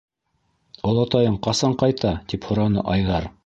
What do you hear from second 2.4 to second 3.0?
һораны